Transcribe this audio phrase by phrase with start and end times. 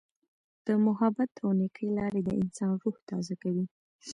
[0.65, 3.65] د محبت او نیکۍ لارې د انسان روح تازه کوي.